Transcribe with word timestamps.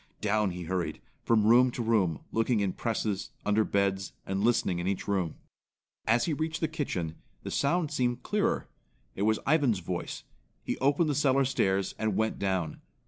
Down 0.19 0.49
he 0.49 0.63
hurried, 0.63 0.99
from 1.21 1.45
room 1.45 1.69
to 1.69 1.83
room, 1.83 2.21
looking 2.31 2.59
in 2.59 2.73
presses, 2.73 3.29
under 3.45 3.63
beds, 3.63 4.13
and 4.25 4.43
listening 4.43 4.79
in 4.79 4.87
each 4.87 5.07
room. 5.07 5.35
As 6.07 6.25
he 6.25 6.33
reached 6.33 6.59
the 6.59 6.67
kitchen, 6.67 7.17
the 7.43 7.51
sound 7.51 7.91
seemed 7.91 8.23
clearer. 8.23 8.67
It 9.13 9.21
was 9.29 9.37
Ivan's 9.45 9.77
voice. 9.77 10.23
He 10.63 10.75
opened 10.79 11.07
the 11.07 11.13
cellar 11.13 11.45
stairs 11.45 11.93
and 11.99 12.15
went 12.17 12.39
down. 12.39 12.81